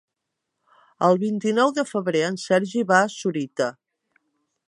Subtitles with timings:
[1.07, 3.71] El vint-i-nou de febrer en Sergi va a Sorita.